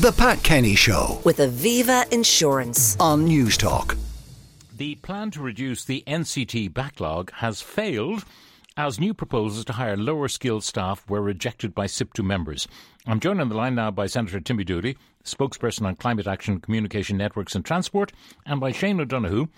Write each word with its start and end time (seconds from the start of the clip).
The 0.00 0.12
Pat 0.12 0.42
Kenny 0.42 0.76
Show 0.76 1.20
with 1.24 1.40
Aviva 1.40 2.10
Insurance. 2.10 2.96
on 2.98 3.28
Newstalk. 3.28 3.98
The 4.74 4.94
plan 4.94 5.30
to 5.32 5.42
reduce 5.42 5.84
the 5.84 6.02
NCT 6.06 6.72
backlog 6.72 7.30
has 7.32 7.60
failed 7.60 8.24
as 8.78 8.98
new 8.98 9.12
proposals 9.12 9.66
to 9.66 9.74
hire 9.74 9.98
lower 9.98 10.28
skilled 10.28 10.64
staff 10.64 11.04
were 11.06 11.20
rejected 11.20 11.74
by 11.74 11.84
SIPTU 11.84 12.24
members. 12.24 12.66
I'm 13.06 13.20
joined 13.20 13.42
on 13.42 13.50
the 13.50 13.54
line 13.54 13.74
now 13.74 13.90
by 13.90 14.06
Senator 14.06 14.40
Timmy 14.40 14.64
Dooley, 14.64 14.96
spokesperson 15.22 15.84
on 15.84 15.96
climate 15.96 16.26
action, 16.26 16.60
communication 16.60 17.18
networks 17.18 17.54
and 17.54 17.62
transport, 17.62 18.10
and 18.46 18.58
by 18.58 18.72
Shane 18.72 19.00
O'Donoghue, 19.00 19.48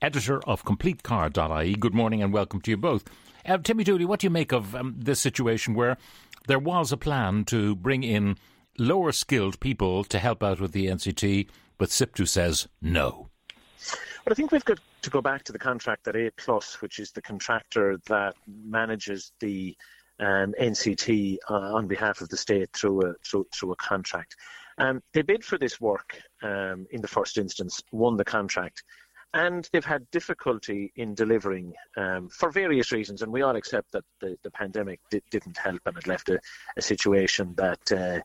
editor 0.00 0.42
of 0.44 0.64
CompleteCar.ie. 0.64 1.74
Good 1.74 1.94
morning 1.94 2.22
and 2.22 2.32
welcome 2.32 2.62
to 2.62 2.70
you 2.70 2.78
both. 2.78 3.04
Uh, 3.44 3.58
Timmy 3.58 3.84
Dooley, 3.84 4.06
what 4.06 4.20
do 4.20 4.28
you 4.28 4.30
make 4.30 4.52
of 4.52 4.74
um, 4.74 4.94
this 4.96 5.20
situation 5.20 5.74
where 5.74 5.98
there 6.46 6.58
was 6.58 6.90
a 6.90 6.96
plan 6.96 7.44
to 7.44 7.76
bring 7.76 8.02
in 8.02 8.38
lower 8.78 9.12
skilled 9.12 9.60
people 9.60 10.04
to 10.04 10.18
help 10.18 10.42
out 10.42 10.60
with 10.60 10.72
the 10.72 10.86
NCT, 10.86 11.48
but 11.76 11.90
SIPTU 11.90 12.26
says 12.26 12.68
no? 12.80 13.28
But 14.24 14.32
I 14.32 14.34
think 14.34 14.52
we've 14.52 14.64
got 14.64 14.78
to 15.02 15.10
go 15.10 15.22
back 15.22 15.44
to 15.44 15.52
the 15.52 15.58
contract 15.58 16.04
that 16.04 16.14
Applus, 16.14 16.80
which 16.82 16.98
is 16.98 17.12
the 17.12 17.22
contractor 17.22 17.98
that 18.08 18.34
manages 18.46 19.32
the 19.40 19.76
um, 20.20 20.54
NCT 20.60 21.38
uh, 21.48 21.54
on 21.54 21.86
behalf 21.86 22.20
of 22.20 22.28
the 22.28 22.36
state 22.36 22.70
through 22.74 23.06
a 23.06 23.14
through, 23.24 23.46
through 23.54 23.72
a 23.72 23.76
contract. 23.76 24.36
Um, 24.78 25.02
they 25.12 25.22
bid 25.22 25.44
for 25.44 25.58
this 25.58 25.80
work 25.80 26.20
um, 26.42 26.86
in 26.90 27.00
the 27.00 27.08
first 27.08 27.38
instance, 27.38 27.82
won 27.92 28.16
the 28.16 28.24
contract, 28.24 28.82
and 29.34 29.68
they've 29.72 29.84
had 29.84 30.10
difficulty 30.10 30.92
in 30.96 31.14
delivering 31.14 31.72
um, 31.96 32.28
for 32.28 32.50
various 32.50 32.92
reasons. 32.92 33.22
And 33.22 33.32
we 33.32 33.42
all 33.42 33.56
accept 33.56 33.92
that 33.92 34.04
the, 34.20 34.36
the 34.42 34.50
pandemic 34.50 35.00
di- 35.10 35.22
didn't 35.30 35.56
help, 35.56 35.80
and 35.86 35.96
it 35.96 36.06
left 36.06 36.28
a, 36.28 36.38
a 36.76 36.82
situation 36.82 37.54
that. 37.56 37.92
Uh, 37.92 38.20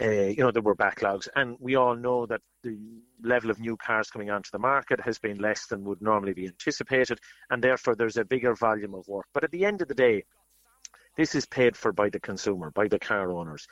uh, 0.00 0.08
you 0.08 0.36
know, 0.36 0.50
there 0.50 0.62
were 0.62 0.76
backlogs, 0.76 1.28
and 1.34 1.56
we 1.58 1.74
all 1.74 1.96
know 1.96 2.26
that 2.26 2.40
the 2.62 2.78
level 3.22 3.50
of 3.50 3.58
new 3.58 3.76
cars 3.76 4.10
coming 4.10 4.30
onto 4.30 4.50
the 4.52 4.58
market 4.58 5.00
has 5.00 5.18
been 5.18 5.38
less 5.38 5.66
than 5.66 5.84
would 5.84 6.00
normally 6.00 6.34
be 6.34 6.46
anticipated, 6.46 7.18
and 7.50 7.62
therefore 7.62 7.94
there's 7.96 8.16
a 8.16 8.24
bigger 8.24 8.54
volume 8.54 8.94
of 8.94 9.06
work. 9.08 9.26
But 9.34 9.44
at 9.44 9.50
the 9.50 9.64
end 9.64 9.82
of 9.82 9.88
the 9.88 9.94
day, 9.94 10.24
this 11.16 11.34
is 11.34 11.46
paid 11.46 11.76
for 11.76 11.92
by 11.92 12.10
the 12.10 12.20
consumer, 12.20 12.70
by 12.70 12.86
the 12.86 12.98
car 12.98 13.30
owners, 13.32 13.66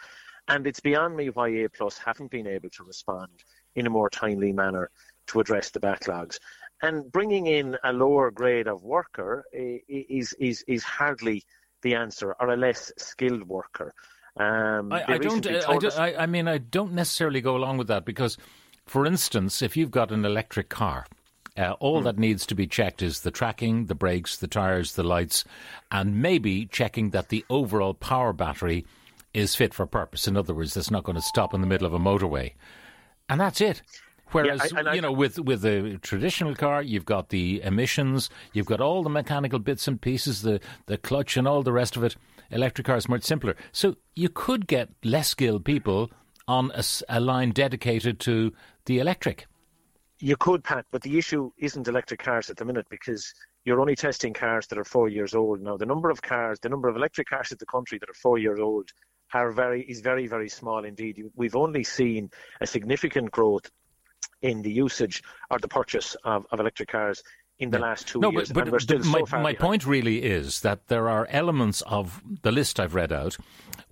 and 0.49 0.67
it's 0.67 0.81
beyond 0.81 1.17
me 1.17 1.31
why 1.31 1.51
Applus 1.51 1.99
haven't 1.99 2.31
been 2.31 2.47
able 2.47 2.71
to 2.71 2.85
respond 2.85 3.31
in 3.77 3.87
a 3.87 3.91
more 3.91 4.11
timely 4.11 4.53
manner 4.53 4.91
to 5.29 5.41
address 5.41 5.71
the 5.71 5.81
backlogs. 5.81 6.39
And 6.83 7.11
bringing 7.11 7.47
in 7.47 7.77
a 7.85 7.93
lower 7.93 8.31
grade 8.31 8.69
of 8.69 8.83
worker 8.83 9.45
eh, 9.55 9.79
is 9.89 10.35
is 10.41 10.65
is 10.67 10.83
hardly 10.83 11.45
the 11.83 11.95
answer, 11.95 12.35
or 12.41 12.51
a 12.51 12.57
less 12.57 12.93
skilled 12.99 13.47
worker. 13.49 13.95
Um, 14.37 14.93
I, 14.93 15.03
I 15.03 15.19
don't. 15.19 15.47
recently 15.47 15.63
I, 15.65 15.79
don't- 15.79 15.99
I, 15.99 16.27
mean, 16.27 16.47
I 16.49 16.59
don't 16.59 16.93
necessarily 16.93 17.41
go 17.41 17.57
along 17.57 17.79
with 17.79 17.89
that 17.89 18.05
because, 18.05 18.37
for 18.87 19.07
instance, 19.07 19.63
if 19.63 19.77
you've 19.77 19.91
got 19.91 20.13
an 20.13 20.25
electric 20.25 20.69
car, 20.69 21.07
uh, 21.57 21.73
all 21.81 22.03
that 22.03 22.19
needs 22.19 22.45
to 22.47 22.55
be 22.55 22.67
checked 22.67 23.01
is 23.01 23.21
the 23.21 23.31
tracking, 23.31 23.87
the 23.87 23.95
brakes, 23.95 24.37
the 24.37 24.47
tires, 24.47 24.93
the 24.93 25.03
lights, 25.03 25.45
and 25.91 26.21
maybe 26.21 26.67
checking 26.67 27.11
that 27.11 27.31
the 27.31 27.45
overall 27.49 27.95
power 27.95 28.35
battery 28.35 28.85
is 29.33 29.55
fit 29.55 29.73
for 29.73 29.87
purpose. 29.87 30.29
In 30.29 30.37
other 30.37 30.53
words, 30.55 30.77
it's 30.77 30.91
not 30.91 31.05
going 31.05 31.17
to 31.17 31.23
stop 31.23 31.55
in 31.55 31.63
the 31.63 31.67
middle 31.67 31.87
of 31.87 31.95
a 31.95 31.99
motorway, 31.99 32.53
and 33.31 33.41
that's 33.41 33.61
it. 33.63 33.81
Whereas, 34.33 34.71
and 34.73 34.89
I- 34.89 34.95
you 34.95 35.01
know, 35.01 35.13
with 35.13 35.39
with 35.39 35.65
a 35.65 35.97
traditional 36.03 36.55
car, 36.55 36.83
you've 36.83 37.05
got 37.07 37.31
the 37.31 37.63
emissions, 37.63 38.29
you've 38.53 38.67
got 38.67 38.81
all 38.83 39.03
the 39.03 39.09
mechanical 39.09 39.59
bits 39.59 39.89
and 39.89 39.99
pieces, 40.01 40.43
the 40.43 40.61
the 40.87 40.99
clutch, 40.99 41.37
and 41.39 41.49
all 41.49 41.63
the 41.63 41.73
rest 41.73 41.97
of 41.97 42.05
it. 42.05 42.17
Electric 42.51 42.87
cars 42.87 43.09
much 43.09 43.23
simpler, 43.23 43.57
so 43.73 43.97
you 44.15 44.29
could 44.29 44.67
get 44.67 44.91
less 45.03 45.29
skilled 45.29 45.65
people 45.65 46.11
on 46.49 46.71
a 47.09 47.21
line 47.21 47.51
dedicated 47.51 48.21
to 48.21 48.53
the 48.85 48.99
electric. 48.99 49.47
You 50.19 50.37
could, 50.37 50.65
Pat, 50.65 50.87
but 50.91 51.03
the 51.03 51.19
issue 51.19 51.51
isn't 51.59 51.89
electric 51.89 52.23
cars 52.23 52.49
at 52.49 52.57
the 52.57 52.65
minute 52.65 52.87
because 52.89 53.35
you're 53.65 53.81
only 53.81 53.97
testing 53.97 54.33
cars 54.33 54.67
that 54.69 54.79
are 54.79 54.85
four 54.85 55.09
years 55.09 55.35
old. 55.35 55.61
Now, 55.61 55.77
the 55.77 55.85
number 55.85 56.09
of 56.09 56.23
cars, 56.23 56.59
the 56.61 56.69
number 56.69 56.89
of 56.89 56.97
electric 56.97 57.29
cars 57.29 57.51
in 57.51 57.59
the 57.59 57.67
country 57.67 57.99
that 57.99 58.09
are 58.09 58.15
four 58.15 58.39
years 58.39 58.61
old 58.61 58.91
are 59.35 59.51
very 59.51 59.83
is 59.83 60.01
very 60.01 60.27
very 60.29 60.49
small 60.49 60.85
indeed. 60.85 61.23
We've 61.35 61.57
only 61.57 61.85
seen 61.85 62.31
a 62.61 62.67
significant 62.67 63.31
growth 63.33 63.71
in 64.41 64.63
the 64.63 64.71
usage 64.71 65.23
or 65.51 65.59
the 65.59 65.69
purchase 65.69 66.17
of, 66.25 66.47
of 66.53 66.61
electric 66.61 66.91
cars 66.91 67.23
in 67.59 67.71
the 67.71 67.79
last 67.79 68.07
two 68.09 68.21
No, 68.21 68.31
years, 68.31 68.53
but, 68.53 68.71
but 68.71 68.83
still 68.83 68.99
the- 68.99 69.05
so 69.05 69.11
my, 69.11 69.23
far 69.27 69.41
my 69.43 69.55
point 69.55 69.87
really 69.87 70.23
is 70.23 70.61
that 70.61 70.89
there 70.89 71.09
are 71.09 71.27
elements 71.31 71.83
of 71.83 72.23
the 72.43 72.53
list 72.53 72.79
I've 72.79 72.95
read 72.95 73.13
out 73.13 73.37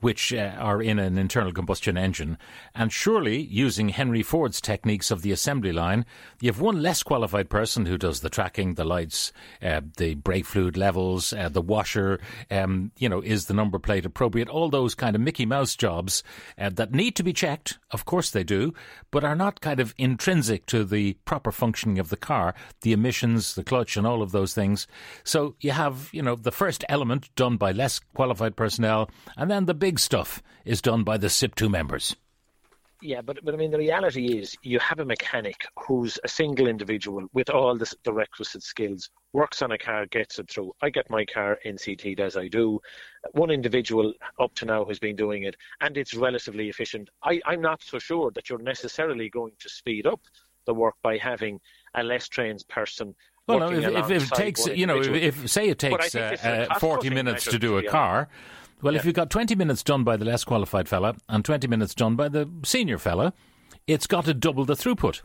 which 0.01 0.35
uh, 0.35 0.53
are 0.59 0.83
in 0.83 0.99
an 0.99 1.17
internal 1.17 1.51
combustion 1.51 1.97
engine, 1.97 2.37
and 2.75 2.93
surely 2.93 3.41
using 3.41 3.89
Henry 3.89 4.23
Ford's 4.23 4.61
techniques 4.61 5.11
of 5.11 5.23
the 5.23 5.33
assembly 5.33 5.73
line, 5.73 6.05
you 6.43 6.51
have 6.51 6.61
one 6.61 6.83
less 6.83 7.03
qualified 7.03 7.49
person 7.49 7.87
who 7.87 7.97
does 7.97 8.21
the 8.21 8.29
tracking, 8.29 8.75
the 8.75 8.85
lights, 8.85 9.33
uh, 9.63 9.81
the 9.97 10.15
brake 10.15 10.45
fluid 10.45 10.77
levels, 10.77 11.33
uh, 11.33 11.49
the 11.49 11.63
washer, 11.63 12.21
um, 12.51 12.93
you 12.99 13.09
know, 13.09 13.21
is 13.23 13.47
the 13.47 13.55
number 13.55 13.79
plate 13.79 14.05
appropriate? 14.05 14.49
All 14.49 14.69
those 14.69 14.95
kind 14.95 15.17
of 15.17 15.23
Mickey 15.23 15.47
Mouse 15.47 15.75
jobs 15.75 16.23
uh, 16.59 16.69
that 16.75 16.93
need 16.93 17.17
to 17.17 17.23
be 17.23 17.33
checked, 17.33 17.79
of 17.91 18.05
course 18.05 18.31
they 18.31 18.45
do, 18.45 18.75
but 19.11 19.25
are 19.25 19.37
not 19.37 19.63
kind 19.63 19.81
of 19.81 19.95
intrinsic 19.97 20.67
to 20.67 20.85
the 20.85 21.15
proper 21.25 21.51
functioning 21.51 21.99
of 21.99 22.11
the 22.11 22.19
car, 22.19 22.55
the 22.83 22.93
emissions, 22.93 23.54
the 23.55 23.65
clutch, 23.65 23.97
and 23.97 24.07
all 24.07 24.23
of 24.23 24.33
those 24.33 24.55
things. 24.55 24.87
So 25.25 25.55
you 25.61 25.73
have, 25.73 26.11
you 26.13 26.23
know, 26.23 26.37
the 26.37 26.53
first 26.53 26.85
element 26.89 27.35
done 27.37 27.57
by 27.57 27.73
less 27.73 27.99
qualified 28.15 28.57
personnel, 28.57 29.11
and 29.37 29.51
then 29.51 29.67
the 29.67 29.75
big 29.75 29.99
stuff 29.99 30.43
is 30.65 30.83
done 30.83 31.05
by 31.05 31.17
the 31.17 31.29
SIPTU 31.29 31.71
members. 31.71 32.17
Yeah, 33.05 33.21
but 33.21 33.45
but 33.45 33.53
I 33.53 33.59
mean 33.59 33.71
the 33.71 33.77
reality 33.77 34.39
is 34.39 34.57
you 34.63 34.79
have 34.79 34.99
a 34.99 35.05
mechanic 35.05 35.67
who's 35.79 36.19
a 36.25 36.29
single 36.29 36.67
individual 36.67 37.27
with 37.35 37.51
all 37.51 37.77
the, 37.77 37.93
the 38.03 38.15
requisite 38.15 38.63
skills, 38.63 39.11
works 39.35 39.61
on 39.61 39.73
a 39.73 39.77
car, 39.77 40.07
gets 40.07 40.39
it 40.39 40.49
through. 40.49 40.73
I 40.81 40.89
get 40.89 41.11
my 41.11 41.27
car 41.27 41.59
NCT'd 41.67 42.19
as 42.21 42.35
I 42.35 42.49
do. 42.49 42.81
One 43.33 43.51
individual 43.51 44.15
up 44.41 44.55
to 44.55 44.65
now 44.65 44.87
has 44.87 44.99
been 44.99 45.17
doing 45.17 45.43
it, 45.43 45.55
and 45.83 45.99
it's 45.99 46.15
relatively 46.15 46.71
efficient. 46.71 47.11
I, 47.23 47.43
I'm 47.45 47.61
not 47.61 47.83
so 47.83 47.99
sure 47.99 48.31
that 48.31 48.49
you're 48.49 48.59
necessarily 48.59 49.29
going 49.29 49.53
to 49.59 49.69
speed 49.69 50.07
up 50.07 50.23
the 50.65 50.73
work 50.73 50.95
by 51.03 51.19
having 51.19 51.61
a 51.95 52.03
less 52.03 52.27
trained 52.27 52.65
person. 52.69 53.15
Well, 53.47 53.59
no, 53.61 53.71
if, 53.71 53.85
if, 53.85 54.11
if 54.11 54.33
it 54.33 54.35
takes, 54.35 54.67
you 54.67 54.87
know, 54.87 55.01
if, 55.01 55.09
if 55.09 55.51
say 55.51 55.69
it 55.69 55.79
takes 55.79 56.15
uh, 56.15 56.67
uh, 56.71 56.79
40 56.79 57.11
minutes 57.11 57.45
to 57.45 57.59
do 57.59 57.77
a 57.77 57.83
car, 57.83 58.29
well, 58.81 58.97
if 58.97 59.05
you've 59.05 59.15
got 59.15 59.31
20 59.31 59.55
minutes 59.55 59.83
done 59.83 60.03
by 60.05 60.17
the 60.17 60.25
less 60.25 60.45
qualified 60.45 60.89
fella 60.89 61.15
and 61.29 61.45
20 61.45 61.67
minutes 61.69 61.95
done 61.95 62.17
by 62.17 62.29
the 62.29 62.49
senior 62.65 62.99
fella, 62.99 63.33
it's 63.87 64.07
got 64.07 64.25
to 64.25 64.35
double 64.35 64.65
the 64.65 64.75
throughput. 64.75 65.23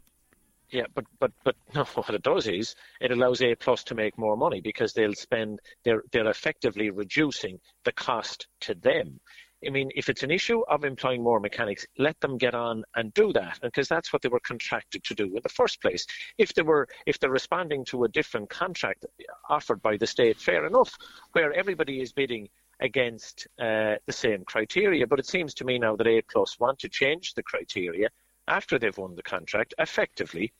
Yeah, 0.70 0.86
but 0.94 1.06
but 1.20 1.32
but 1.44 1.56
no, 1.76 1.84
what 1.84 2.14
it 2.14 2.24
does 2.24 2.48
is 2.48 2.76
it 3.02 3.12
allows 3.12 3.42
Applus 3.42 3.84
to 3.86 3.96
make 3.96 4.18
more 4.18 4.38
money 4.38 4.62
because 4.62 4.94
they'll 4.94 5.16
spend 5.16 5.60
they're 5.84 6.04
they're 6.12 6.30
effectively 6.30 6.90
reducing 6.90 7.60
the 7.86 7.92
cost 7.92 8.48
to 8.62 8.76
them. 8.76 9.20
I 9.66 9.70
mean, 9.70 9.92
if 9.96 10.08
it's 10.10 10.24
an 10.24 10.32
issue 10.32 10.62
of 10.70 10.86
employing 10.86 11.22
more 11.22 11.40
mechanics, 11.40 11.86
let 11.98 12.20
them 12.22 12.38
get 12.38 12.56
on 12.56 12.84
and 12.96 13.14
do 13.14 13.34
that, 13.34 13.60
because 13.62 13.88
that's 13.88 14.14
what 14.14 14.22
they 14.22 14.30
were 14.30 14.40
contracted 14.40 15.04
to 15.04 15.14
do 15.14 15.26
in 15.26 15.42
the 15.44 15.50
first 15.50 15.82
place. 15.82 16.06
If 16.38 16.54
they 16.54 16.62
were, 16.62 16.88
if 17.06 17.20
they're 17.20 17.30
responding 17.30 17.84
to 17.86 18.06
a 18.06 18.10
different 18.10 18.50
contract 18.50 19.06
offered 19.50 19.82
by 19.82 19.98
the 19.98 20.08
state, 20.08 20.40
fair 20.40 20.66
enough, 20.66 20.96
where 21.34 21.52
everybody 21.54 22.02
is 22.02 22.14
bidding 22.14 22.48
against 22.80 23.48
uh, 23.60 23.96
the 24.06 24.14
same 24.14 24.46
criteria. 24.46 25.06
But 25.06 25.20
it 25.20 25.26
seems 25.26 25.54
to 25.56 25.66
me 25.66 25.78
now 25.78 25.96
that 25.98 26.08
Applus 26.08 26.60
want 26.60 26.80
to 26.80 26.90
change 26.90 27.34
the 27.34 27.44
criteria 27.44 28.10
after 28.48 28.80
they've 28.80 28.98
won 28.98 29.16
the 29.16 29.24
contract, 29.24 29.74
effectively 29.78 30.54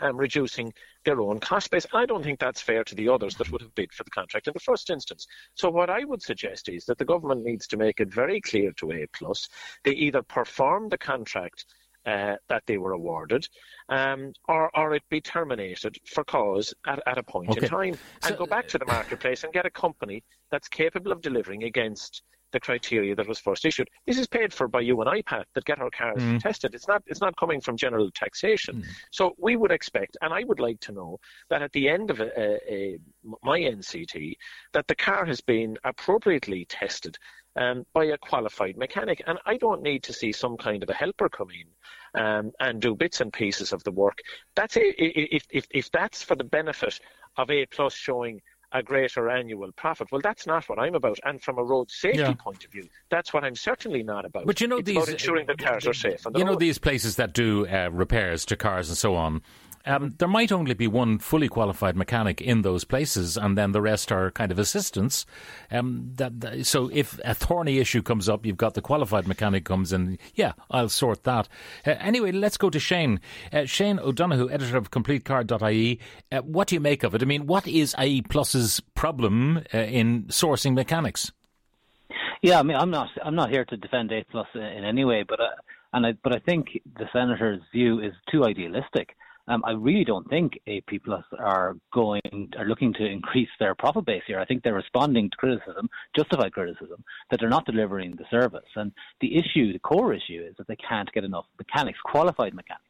um, 0.00 0.16
reducing 0.16 0.72
their 1.04 1.20
own 1.20 1.40
cost 1.40 1.70
base. 1.70 1.86
I 1.92 2.06
don't 2.06 2.22
think 2.22 2.38
that's 2.38 2.60
fair 2.60 2.84
to 2.84 2.94
the 2.94 3.08
others 3.08 3.34
that 3.36 3.50
would 3.50 3.62
have 3.62 3.74
bid 3.74 3.92
for 3.92 4.04
the 4.04 4.10
contract 4.10 4.46
in 4.46 4.52
the 4.54 4.60
first 4.60 4.90
instance. 4.90 5.26
So 5.54 5.70
what 5.70 5.90
I 5.90 6.04
would 6.04 6.22
suggest 6.22 6.68
is 6.68 6.84
that 6.86 6.98
the 6.98 7.04
government 7.04 7.44
needs 7.44 7.66
to 7.68 7.76
make 7.76 8.00
it 8.00 8.12
very 8.12 8.40
clear 8.40 8.72
to 8.72 8.86
Applus 8.86 9.48
they 9.84 9.92
either 9.92 10.22
perform 10.22 10.88
the 10.88 10.98
contract 10.98 11.64
uh, 12.06 12.36
that 12.48 12.62
they 12.66 12.78
were 12.78 12.92
awarded, 12.92 13.46
um, 13.90 14.32
or, 14.48 14.70
or 14.76 14.94
it 14.94 15.02
be 15.10 15.20
terminated 15.20 15.98
for 16.06 16.24
cause 16.24 16.72
at, 16.86 17.02
at 17.06 17.18
a 17.18 17.22
point 17.22 17.50
Okay. 17.50 17.60
in 17.66 17.68
time, 17.68 17.94
and 18.22 18.32
So- 18.32 18.36
go 18.36 18.46
back 18.46 18.66
to 18.68 18.78
the 18.78 18.86
marketplace 18.86 19.44
and 19.44 19.52
get 19.52 19.66
a 19.66 19.70
company 19.70 20.22
that's 20.50 20.68
capable 20.68 21.12
of 21.12 21.20
delivering 21.20 21.64
against 21.64 22.22
the 22.52 22.60
criteria 22.60 23.14
that 23.14 23.28
was 23.28 23.38
first 23.38 23.64
issued. 23.64 23.88
This 24.06 24.18
is 24.18 24.26
paid 24.26 24.52
for 24.52 24.68
by 24.68 24.80
you 24.80 25.00
and 25.02 25.10
IPAT 25.10 25.44
that 25.54 25.64
get 25.64 25.80
our 25.80 25.90
cars 25.90 26.22
tested. 26.38 26.74
It's 26.74 26.88
not 26.88 27.02
it's 27.06 27.20
not 27.20 27.36
coming 27.36 27.60
from 27.60 27.76
general 27.76 28.10
taxation. 28.10 28.74
So 29.10 29.34
we 29.38 29.56
would 29.56 29.70
expect, 29.72 30.16
and 30.22 30.32
I 30.32 30.44
would 30.44 30.60
like 30.60 30.80
to 30.80 30.92
know 30.92 31.18
that 31.50 31.62
at 31.62 31.72
the 31.72 31.88
end 31.88 32.10
of 32.10 32.20
a, 32.20 32.30
a, 32.40 32.58
a, 32.72 32.98
my 33.42 33.60
NCT, 33.60 34.34
that 34.72 34.86
the 34.86 34.94
car 34.94 35.24
has 35.26 35.40
been 35.40 35.76
appropriately 35.84 36.64
tested 36.66 37.16
um, 37.56 37.84
by 37.92 38.04
a 38.06 38.18
qualified 38.18 38.76
mechanic. 38.76 39.22
And 39.26 39.38
I 39.44 39.56
don't 39.56 39.82
need 39.82 40.02
to 40.04 40.12
see 40.12 40.32
some 40.32 40.56
kind 40.56 40.82
of 40.82 40.88
a 40.90 40.94
helper 40.94 41.28
come 41.28 41.48
in 41.50 42.22
um, 42.22 42.52
and 42.60 42.80
do 42.80 42.94
bits 42.94 43.20
and 43.20 43.32
pieces 43.32 43.72
of 43.72 43.82
the 43.84 43.92
work. 43.92 44.18
That's 44.56 44.76
a, 44.76 44.80
i- 44.80 45.14
i- 45.20 45.28
if, 45.32 45.44
if 45.50 45.66
if 45.70 45.90
that's 45.90 46.22
for 46.22 46.36
the 46.36 46.44
benefit 46.44 47.00
of 47.36 47.48
Applus 47.48 47.94
showing 47.94 48.40
a 48.72 48.82
greater 48.82 49.30
annual 49.30 49.72
profit. 49.72 50.08
Well, 50.12 50.20
that's 50.22 50.46
not 50.46 50.68
what 50.68 50.78
I'm 50.78 50.94
about. 50.94 51.18
And 51.24 51.40
from 51.40 51.58
a 51.58 51.62
road 51.64 51.90
safety 51.90 52.20
yeah. 52.20 52.34
point 52.34 52.64
of 52.64 52.70
view, 52.70 52.88
that's 53.10 53.32
what 53.32 53.44
I'm 53.44 53.56
certainly 53.56 54.02
not 54.02 54.24
about. 54.24 54.46
But 54.46 54.60
you 54.60 54.68
know, 54.68 54.78
it's 54.78 54.86
these 54.86 55.08
ensuring 55.08 55.46
that 55.46 55.58
cars 55.58 55.86
are 55.86 55.94
safe. 55.94 56.24
you 56.34 56.44
know, 56.44 56.52
road. 56.52 56.60
these 56.60 56.78
places 56.78 57.16
that 57.16 57.32
do 57.32 57.66
uh, 57.66 57.88
repairs 57.92 58.44
to 58.46 58.56
cars 58.56 58.88
and 58.88 58.98
so 58.98 59.14
on. 59.14 59.42
Um, 59.88 60.14
there 60.18 60.28
might 60.28 60.52
only 60.52 60.74
be 60.74 60.86
one 60.86 61.18
fully 61.18 61.48
qualified 61.48 61.96
mechanic 61.96 62.42
in 62.42 62.60
those 62.60 62.84
places, 62.84 63.38
and 63.38 63.56
then 63.56 63.72
the 63.72 63.80
rest 63.80 64.12
are 64.12 64.30
kind 64.30 64.52
of 64.52 64.58
assistants. 64.58 65.24
Um, 65.70 66.12
that, 66.16 66.40
that, 66.40 66.66
so 66.66 66.90
if 66.92 67.18
a 67.24 67.34
thorny 67.34 67.78
issue 67.78 68.02
comes 68.02 68.28
up, 68.28 68.44
you've 68.44 68.58
got 68.58 68.74
the 68.74 68.82
qualified 68.82 69.26
mechanic 69.26 69.64
comes 69.64 69.92
in. 69.92 70.18
Yeah, 70.34 70.52
I'll 70.70 70.90
sort 70.90 71.24
that. 71.24 71.48
Uh, 71.86 71.92
anyway, 71.92 72.32
let's 72.32 72.58
go 72.58 72.68
to 72.68 72.78
Shane. 72.78 73.18
Uh, 73.50 73.64
Shane 73.64 73.98
O'Donoghue, 73.98 74.50
editor 74.50 74.76
of 74.76 74.90
CompleteCar.ie. 74.90 76.00
Uh, 76.30 76.42
what 76.42 76.68
do 76.68 76.76
you 76.76 76.80
make 76.80 77.02
of 77.02 77.14
it? 77.14 77.22
I 77.22 77.24
mean, 77.24 77.46
what 77.46 77.66
is 77.66 77.96
IE 77.98 78.20
Plus's 78.20 78.80
problem 78.94 79.64
uh, 79.72 79.78
in 79.78 80.24
sourcing 80.24 80.74
mechanics? 80.74 81.32
Yeah, 82.42 82.60
I 82.60 82.62
mean, 82.62 82.76
I'm 82.76 82.90
not, 82.90 83.08
I'm 83.24 83.34
not 83.34 83.50
here 83.50 83.64
to 83.64 83.76
defend 83.78 84.10
Applus 84.10 84.46
in 84.54 84.84
any 84.84 85.06
way, 85.06 85.24
but, 85.26 85.40
uh, 85.40 85.48
and 85.94 86.06
I, 86.06 86.12
but 86.22 86.34
I 86.34 86.40
think 86.40 86.66
the 86.98 87.06
senator's 87.12 87.62
view 87.72 88.00
is 88.00 88.12
too 88.30 88.44
idealistic. 88.44 89.16
Um, 89.48 89.62
I 89.64 89.72
really 89.72 90.04
don't 90.04 90.28
think 90.28 90.58
AP 90.68 91.02
Plus 91.04 91.24
are 91.38 91.74
going 91.92 92.50
are 92.58 92.66
looking 92.66 92.92
to 92.94 93.06
increase 93.06 93.48
their 93.58 93.74
profit 93.74 94.04
base 94.04 94.22
here. 94.26 94.38
I 94.38 94.44
think 94.44 94.62
they're 94.62 94.74
responding 94.74 95.30
to 95.30 95.36
criticism, 95.36 95.88
justified 96.14 96.52
criticism, 96.52 97.02
that 97.30 97.40
they're 97.40 97.48
not 97.48 97.64
delivering 97.64 98.14
the 98.16 98.26
service. 98.30 98.68
And 98.76 98.92
the 99.22 99.36
issue, 99.36 99.72
the 99.72 99.78
core 99.78 100.12
issue, 100.12 100.44
is 100.46 100.54
that 100.58 100.68
they 100.68 100.76
can't 100.76 101.10
get 101.12 101.24
enough 101.24 101.46
mechanics, 101.58 101.98
qualified 102.04 102.52
mechanics. 102.54 102.84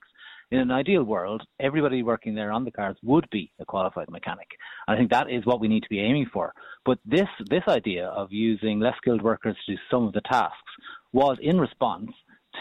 In 0.51 0.59
an 0.59 0.71
ideal 0.73 1.05
world, 1.05 1.43
everybody 1.61 2.03
working 2.03 2.35
there 2.35 2.51
on 2.51 2.65
the 2.65 2.71
cars 2.73 2.97
would 3.05 3.29
be 3.31 3.53
a 3.61 3.65
qualified 3.65 4.11
mechanic. 4.11 4.49
And 4.87 4.97
I 4.97 4.99
think 4.99 5.11
that 5.11 5.31
is 5.31 5.47
what 5.47 5.61
we 5.61 5.69
need 5.69 5.83
to 5.85 5.89
be 5.89 6.01
aiming 6.01 6.31
for. 6.33 6.55
But 6.85 6.99
this 7.05 7.29
this 7.49 7.65
idea 7.69 8.07
of 8.07 8.33
using 8.33 8.81
less 8.81 8.97
skilled 8.97 9.23
workers 9.23 9.57
to 9.67 9.73
do 9.75 9.79
some 9.91 10.07
of 10.09 10.13
the 10.13 10.23
tasks 10.23 10.73
was 11.13 11.37
in 11.41 11.61
response 11.61 12.11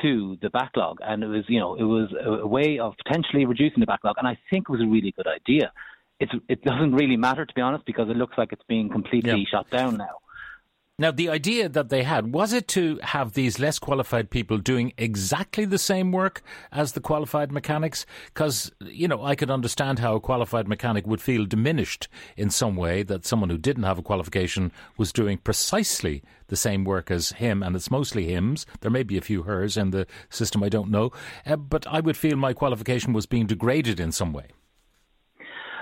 to 0.02 0.38
the 0.42 0.50
backlog, 0.50 0.98
and 1.02 1.24
it 1.24 1.28
was 1.28 1.46
you 1.48 1.60
know 1.60 1.76
it 1.76 1.84
was 1.84 2.10
a 2.24 2.48
way 2.48 2.80
of 2.80 2.94
potentially 3.06 3.46
reducing 3.46 3.80
the 3.80 3.86
backlog, 3.86 4.16
and 4.18 4.28
I 4.28 4.38
think 4.50 4.66
it 4.70 4.72
was 4.72 4.82
a 4.82 4.88
really 4.88 5.12
good 5.12 5.28
idea. 5.28 5.72
It's, 6.20 6.32
it 6.50 6.64
doesn't 6.64 6.94
really 6.94 7.18
matter 7.18 7.46
to 7.46 7.54
be 7.54 7.62
honest 7.62 7.86
because 7.86 8.10
it 8.10 8.18
looks 8.18 8.38
like 8.38 8.52
it's 8.52 8.64
being 8.68 8.90
completely 8.90 9.42
yeah. 9.42 9.46
shut 9.52 9.70
down 9.70 9.98
now. 9.98 10.18
Now, 11.00 11.12
the 11.12 11.30
idea 11.30 11.70
that 11.70 11.90
they 11.90 12.02
had 12.02 12.34
was 12.34 12.54
it 12.54 12.68
to 12.70 13.00
have 13.04 13.34
these 13.34 13.60
less 13.60 13.78
qualified 13.78 14.32
people 14.32 14.58
doing 14.58 14.94
exactly 14.98 15.64
the 15.64 15.78
same 15.78 16.12
work 16.12 16.42
as 16.72 16.94
the 16.94 17.00
qualified 17.00 17.52
mechanics? 17.52 18.08
Because, 18.34 18.72
you 18.82 19.08
know, 19.08 19.24
I 19.24 19.36
could 19.36 19.52
understand 19.52 20.00
how 20.00 20.16
a 20.16 20.20
qualified 20.20 20.68
mechanic 20.68 21.06
would 21.06 21.22
feel 21.22 21.46
diminished 21.46 22.08
in 22.36 22.50
some 22.50 22.76
way 22.76 23.04
that 23.04 23.28
someone 23.28 23.52
who 23.52 23.60
didn't 23.60 23.84
have 23.84 24.00
a 24.00 24.02
qualification 24.02 24.72
was 24.98 25.14
doing 25.14 25.38
precisely 25.38 26.24
the 26.48 26.56
same 26.56 26.84
work 26.84 27.12
as 27.12 27.34
him, 27.34 27.62
and 27.62 27.76
it's 27.76 27.92
mostly 27.92 28.26
hims. 28.26 28.66
There 28.80 28.90
may 28.90 29.04
be 29.04 29.20
a 29.20 29.22
few 29.22 29.44
hers 29.44 29.78
in 29.78 29.92
the 29.92 30.08
system, 30.32 30.64
I 30.64 30.70
don't 30.70 30.90
know. 30.90 31.12
Uh, 31.46 31.58
but 31.58 31.86
I 31.86 32.00
would 32.00 32.18
feel 32.18 32.38
my 32.38 32.54
qualification 32.54 33.14
was 33.14 33.28
being 33.28 33.46
degraded 33.46 34.00
in 34.00 34.12
some 34.12 34.34
way. 34.34 34.48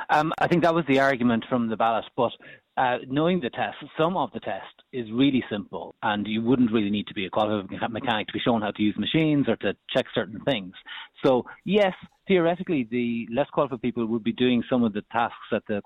Um, 0.09 0.33
I 0.39 0.50
think 0.50 0.63
that 0.63 0.75
was 0.75 0.83
the 0.89 1.00
argument 1.00 1.45
from 1.47 1.69
the 1.69 1.77
ballot, 1.77 2.03
but 2.17 2.33
uh, 2.75 2.97
knowing 3.07 3.39
the 3.39 3.50
test, 3.50 3.77
some 3.97 4.17
of 4.17 4.29
the 4.33 4.41
test 4.41 4.75
is 4.95 5.12
really 5.12 5.44
simple, 5.50 5.95
and 6.01 6.25
you 6.25 6.42
wouldn't 6.42 6.71
really 6.71 6.89
need 6.89 7.07
to 7.07 7.13
be 7.13 7.25
a 7.25 7.30
qualified 7.30 7.92
mechanic 7.92 8.27
to 8.27 8.33
be 8.33 8.39
shown 8.39 8.62
how 8.62 8.71
to 8.71 8.81
use 8.81 8.95
machines 8.97 9.47
or 9.50 9.56
to 9.57 9.75
check 9.94 10.06
certain 10.13 10.39
things. 10.42 10.74
So, 11.24 11.44
yes, 11.65 11.94
theoretically, 12.27 12.88
the 12.89 13.27
less 13.33 13.50
qualified 13.51 13.81
people 13.81 14.06
would 14.06 14.24
be 14.24 14.31
doing 14.31 14.63
some 14.69 14.83
of 14.83 14.94
the 14.94 15.03
tasks 15.12 15.47
that 15.51 15.63
the 15.68 15.81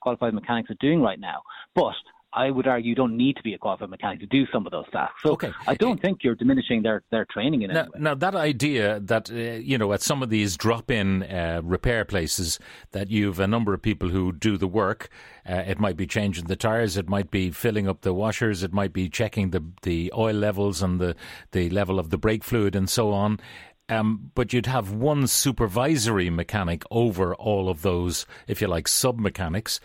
qualified 0.00 0.34
mechanics 0.34 0.70
are 0.70 0.80
doing 0.80 1.00
right 1.00 1.20
now. 1.20 1.40
But 1.74 1.94
I 2.32 2.50
would 2.50 2.66
argue 2.66 2.90
you 2.90 2.94
don't 2.94 3.16
need 3.16 3.36
to 3.36 3.42
be 3.42 3.54
a 3.54 3.58
qualified 3.58 3.88
mechanic 3.88 4.20
to 4.20 4.26
do 4.26 4.46
some 4.52 4.66
of 4.66 4.72
those 4.72 4.84
tasks. 4.92 5.22
So 5.22 5.32
okay. 5.32 5.50
I 5.66 5.74
don't 5.74 6.00
think 6.00 6.22
you're 6.22 6.34
diminishing 6.34 6.82
their, 6.82 7.02
their 7.10 7.24
training 7.24 7.62
in 7.62 7.70
now, 7.70 7.80
any 7.80 7.88
way. 7.88 8.00
Now, 8.00 8.14
that 8.14 8.34
idea 8.34 9.00
that, 9.00 9.30
uh, 9.30 9.34
you 9.34 9.78
know, 9.78 9.92
at 9.94 10.02
some 10.02 10.22
of 10.22 10.28
these 10.28 10.56
drop 10.56 10.90
in 10.90 11.22
uh, 11.22 11.62
repair 11.64 12.04
places, 12.04 12.58
that 12.92 13.10
you've 13.10 13.40
a 13.40 13.46
number 13.46 13.72
of 13.72 13.80
people 13.80 14.10
who 14.10 14.32
do 14.32 14.58
the 14.58 14.68
work, 14.68 15.08
uh, 15.48 15.54
it 15.66 15.78
might 15.78 15.96
be 15.96 16.06
changing 16.06 16.44
the 16.44 16.56
tyres, 16.56 16.96
it 16.98 17.08
might 17.08 17.30
be 17.30 17.50
filling 17.50 17.88
up 17.88 18.02
the 18.02 18.12
washers, 18.12 18.62
it 18.62 18.74
might 18.74 18.92
be 18.92 19.08
checking 19.08 19.50
the, 19.50 19.64
the 19.82 20.12
oil 20.16 20.34
levels 20.34 20.82
and 20.82 21.00
the, 21.00 21.16
the 21.52 21.70
level 21.70 21.98
of 21.98 22.10
the 22.10 22.18
brake 22.18 22.44
fluid 22.44 22.76
and 22.76 22.90
so 22.90 23.10
on. 23.10 23.40
Um, 23.88 24.30
but 24.34 24.52
you'd 24.52 24.66
have 24.66 24.92
one 24.92 25.26
supervisory 25.26 26.28
mechanic 26.28 26.82
over 26.90 27.34
all 27.34 27.70
of 27.70 27.82
those, 27.82 28.26
if 28.46 28.60
you 28.60 28.66
like, 28.66 28.86
sub 28.86 29.18
mechanics. 29.18 29.80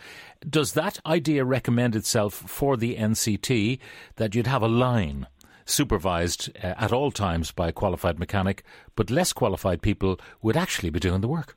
Does 0.48 0.72
that 0.72 1.00
idea 1.06 1.44
recommend 1.44 1.96
itself 1.96 2.34
for 2.34 2.76
the 2.76 2.96
NCT 2.96 3.78
that 4.16 4.34
you'd 4.34 4.46
have 4.46 4.62
a 4.62 4.68
line 4.68 5.26
supervised 5.64 6.50
uh, 6.62 6.74
at 6.76 6.92
all 6.92 7.10
times 7.10 7.50
by 7.50 7.68
a 7.68 7.72
qualified 7.72 8.18
mechanic, 8.18 8.62
but 8.96 9.10
less 9.10 9.32
qualified 9.32 9.80
people 9.80 10.20
would 10.42 10.56
actually 10.56 10.90
be 10.90 11.00
doing 11.00 11.20
the 11.22 11.28
work? 11.28 11.56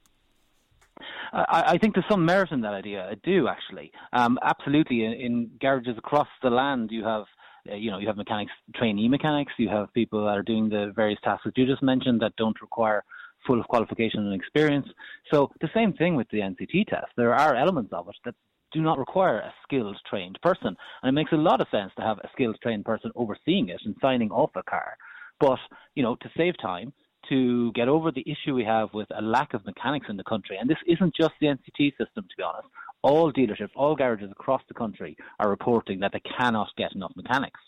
I, 1.33 1.63
I 1.73 1.77
think 1.77 1.93
there's 1.93 2.05
some 2.09 2.25
merit 2.25 2.51
in 2.51 2.61
that 2.61 2.73
idea. 2.73 3.07
I 3.09 3.15
do 3.23 3.47
actually. 3.47 3.91
Um, 4.13 4.39
absolutely, 4.41 5.03
in, 5.03 5.11
in, 5.13 5.51
garages 5.59 5.97
across 5.97 6.27
the 6.41 6.49
land, 6.49 6.89
you 6.91 7.03
have 7.03 7.25
Uh, 7.69 7.75
you 7.75 7.91
know, 7.91 7.99
you 7.99 8.07
have 8.07 8.17
mechanics, 8.17 8.51
trainee 8.75 9.07
mechanics, 9.07 9.53
you 9.57 9.69
have 9.69 9.93
people 9.93 10.25
that 10.25 10.37
are 10.37 10.43
doing 10.43 10.69
the 10.69 10.91
various 10.95 11.19
tasks 11.23 11.43
that 11.45 11.57
you 11.57 11.65
just 11.65 11.83
mentioned 11.83 12.21
that 12.21 12.35
don't 12.37 12.59
require 12.61 13.03
full 13.45 13.63
qualification 13.63 14.25
and 14.25 14.33
experience. 14.33 14.87
So 15.31 15.51
the 15.61 15.69
same 15.73 15.93
thing 15.93 16.15
with 16.15 16.27
the 16.29 16.39
NCT 16.39 16.87
test. 16.87 17.07
There 17.15 17.33
are 17.33 17.55
elements 17.55 17.93
of 17.93 18.07
it 18.09 18.15
that 18.25 18.35
do 18.73 18.81
not 18.81 18.97
require 18.97 19.39
a 19.39 19.53
skilled 19.63 19.97
trained 20.09 20.37
person. 20.41 20.75
And 21.01 21.09
it 21.09 21.13
makes 21.13 21.31
a 21.31 21.37
lot 21.37 21.61
of 21.61 21.67
sense 21.71 21.91
to 21.97 22.03
have 22.03 22.17
a 22.19 22.29
skilled 22.33 22.57
trained 22.61 22.85
person 22.85 23.11
overseeing 23.15 23.69
it 23.69 23.81
and 23.85 23.95
signing 24.01 24.31
off 24.31 24.51
a 24.55 24.63
car. 24.63 24.97
But, 25.39 25.59
you 25.95 26.03
know, 26.03 26.15
to 26.15 26.29
save 26.35 26.57
time, 26.61 26.91
to 27.29 27.71
get 27.73 27.87
over 27.87 28.11
the 28.11 28.25
issue 28.29 28.53
we 28.53 28.63
have 28.63 28.93
with 28.93 29.07
a 29.15 29.21
lack 29.21 29.53
of 29.53 29.65
mechanics 29.65 30.07
in 30.09 30.17
the 30.17 30.23
country, 30.23 30.57
and 30.57 30.69
this 30.69 30.77
isn't 30.87 31.15
just 31.15 31.33
the 31.39 31.47
NCT 31.47 31.91
system, 31.97 32.23
to 32.23 32.35
be 32.37 32.43
honest 32.43 32.67
all 33.07 33.31
dealerships, 33.31 33.69
all 33.75 33.95
garages 33.95 34.31
across 34.31 34.61
the 34.67 34.73
country 34.73 35.15
are 35.39 35.49
reporting 35.49 35.99
that 35.99 36.11
they 36.13 36.21
cannot 36.37 36.67
get 36.77 36.93
enough 36.93 37.13
mechanics. 37.15 37.59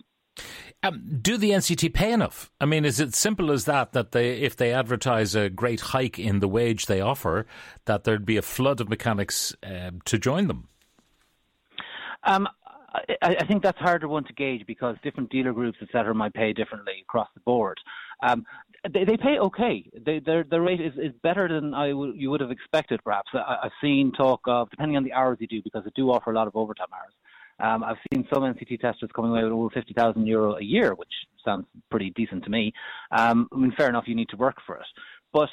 Um, 0.81 1.19
do 1.21 1.37
the 1.37 1.51
NCT 1.51 1.93
pay 1.93 2.11
enough? 2.11 2.51
I 2.61 2.65
mean, 2.65 2.85
is 2.85 2.99
it 2.99 3.13
simple 3.13 3.51
as 3.51 3.65
that? 3.65 3.91
That 3.91 4.11
they, 4.11 4.39
if 4.39 4.55
they 4.55 4.71
advertise 4.71 5.35
a 5.35 5.49
great 5.49 5.81
hike 5.81 6.17
in 6.17 6.39
the 6.39 6.47
wage 6.47 6.85
they 6.85 7.01
offer, 7.01 7.45
that 7.85 8.05
there'd 8.05 8.25
be 8.25 8.37
a 8.37 8.41
flood 8.41 8.79
of 8.79 8.89
mechanics 8.89 9.53
uh, 9.63 9.91
to 10.05 10.17
join 10.17 10.47
them? 10.47 10.69
Um, 12.23 12.47
I, 12.93 13.35
I, 13.39 13.45
think 13.45 13.63
that's 13.63 13.77
harder 13.77 14.07
one 14.07 14.23
to 14.25 14.33
gauge 14.33 14.65
because 14.65 14.95
different 15.03 15.29
dealer 15.29 15.53
groups, 15.53 15.77
etc., 15.81 16.13
might 16.13 16.33
pay 16.33 16.53
differently 16.53 16.93
across 17.01 17.27
the 17.33 17.39
board. 17.41 17.77
Um, 18.23 18.45
they, 18.93 19.05
they 19.05 19.17
pay 19.17 19.37
okay. 19.39 19.89
They, 20.05 20.19
their 20.19 20.43
their 20.43 20.61
rate 20.61 20.81
is, 20.81 20.93
is 20.93 21.13
better 21.23 21.47
than 21.47 21.73
I 21.73 21.89
w- 21.89 22.13
you 22.15 22.29
would 22.29 22.41
have 22.41 22.51
expected. 22.51 22.99
Perhaps 23.03 23.29
I, 23.33 23.57
I've 23.63 23.71
seen 23.81 24.11
talk 24.11 24.41
of 24.45 24.69
depending 24.69 24.97
on 24.97 25.03
the 25.03 25.13
hours 25.13 25.37
you 25.39 25.47
do 25.47 25.61
because 25.63 25.83
they 25.83 25.91
do 25.95 26.11
offer 26.11 26.31
a 26.31 26.35
lot 26.35 26.47
of 26.47 26.55
overtime 26.55 26.87
hours. 26.93 27.13
Um, 27.61 27.83
I've 27.83 27.97
seen 28.13 28.27
some 28.33 28.43
NCT 28.43 28.79
testers 28.79 29.09
coming 29.15 29.31
away 29.31 29.43
with 29.43 29.51
over 29.51 29.69
fifty 29.69 29.93
thousand 29.93 30.25
euro 30.27 30.55
a 30.55 30.63
year, 30.63 30.93
which 30.95 31.11
sounds 31.43 31.65
pretty 31.89 32.11
decent 32.11 32.43
to 32.45 32.49
me. 32.49 32.73
Um, 33.11 33.47
I 33.53 33.57
mean, 33.57 33.73
fair 33.77 33.89
enough, 33.89 34.05
you 34.07 34.15
need 34.15 34.29
to 34.29 34.37
work 34.37 34.57
for 34.65 34.75
it, 34.77 34.85
but 35.33 35.49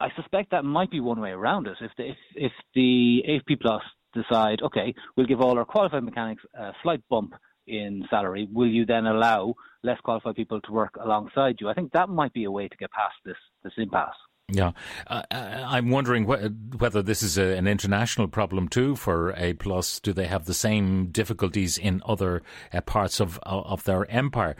I 0.00 0.08
suspect 0.14 0.50
that 0.52 0.64
might 0.64 0.90
be 0.90 1.00
one 1.00 1.20
way 1.20 1.30
around 1.30 1.66
it. 1.66 1.76
If 1.80 1.90
the, 1.96 2.10
if, 2.10 2.16
if 2.36 2.52
the 2.74 3.22
AFP 3.28 3.60
Plus 3.60 3.82
decide, 4.14 4.62
okay, 4.62 4.94
we'll 5.16 5.26
give 5.26 5.40
all 5.40 5.58
our 5.58 5.64
qualified 5.64 6.04
mechanics 6.04 6.42
a 6.54 6.72
slight 6.82 7.02
bump 7.08 7.34
in 7.68 8.04
salary, 8.10 8.48
will 8.52 8.68
you 8.68 8.86
then 8.86 9.06
allow 9.06 9.54
less 9.82 10.00
qualified 10.00 10.34
people 10.34 10.60
to 10.62 10.72
work 10.72 10.96
alongside 11.02 11.56
you? 11.60 11.68
I 11.68 11.74
think 11.74 11.92
that 11.92 12.08
might 12.08 12.32
be 12.32 12.44
a 12.44 12.50
way 12.50 12.68
to 12.68 12.76
get 12.76 12.90
past 12.90 13.14
this 13.24 13.36
this 13.62 13.72
impasse. 13.76 14.14
Yeah, 14.50 14.72
uh, 15.08 15.22
uh 15.30 15.64
I'm 15.66 15.90
wondering 15.90 16.24
wh- 16.24 16.80
whether 16.80 17.02
this 17.02 17.22
is 17.22 17.36
a, 17.36 17.54
an 17.58 17.66
international 17.66 18.28
problem 18.28 18.68
too 18.68 18.96
for 18.96 19.34
Applus. 19.34 20.00
Do 20.00 20.14
they 20.14 20.26
have 20.26 20.46
the 20.46 20.54
same 20.54 21.08
difficulties 21.08 21.76
in 21.76 22.00
other 22.06 22.42
uh, 22.72 22.80
parts 22.80 23.20
of 23.20 23.38
of 23.42 23.84
their 23.84 24.10
empire? 24.10 24.56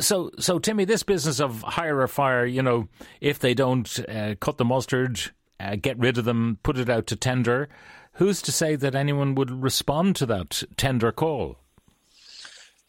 So, 0.00 0.30
so 0.38 0.58
Timmy, 0.58 0.86
this 0.86 1.02
business 1.02 1.40
of 1.40 1.60
hire 1.60 2.00
or 2.00 2.08
fire, 2.08 2.46
you 2.46 2.62
know, 2.62 2.88
if 3.20 3.38
they 3.38 3.52
don't 3.52 4.00
uh, 4.08 4.34
cut 4.40 4.56
the 4.56 4.64
mustard, 4.64 5.20
uh, 5.60 5.76
get 5.76 5.98
rid 5.98 6.16
of 6.16 6.24
them, 6.24 6.58
put 6.62 6.78
it 6.78 6.88
out 6.88 7.06
to 7.08 7.16
tender. 7.16 7.68
Who's 8.12 8.40
to 8.42 8.52
say 8.52 8.76
that 8.76 8.94
anyone 8.94 9.34
would 9.34 9.50
respond 9.62 10.16
to 10.16 10.26
that 10.26 10.62
tender 10.76 11.12
call? 11.12 11.58